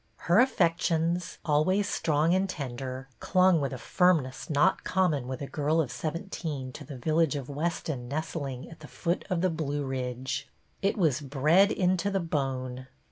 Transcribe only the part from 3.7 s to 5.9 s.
a firmness not common with a girl